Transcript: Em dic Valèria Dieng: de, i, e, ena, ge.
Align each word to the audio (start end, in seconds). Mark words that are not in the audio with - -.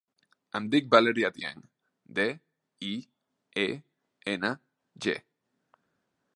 Em 0.59 0.69
dic 0.75 0.87
Valèria 0.95 1.29
Dieng: 1.35 1.59
de, 2.19 2.25
i, 2.93 2.95
e, 3.67 3.69
ena, 4.35 4.55
ge. 5.07 5.19